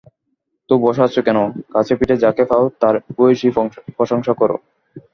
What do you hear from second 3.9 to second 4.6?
প্রশংসা করো।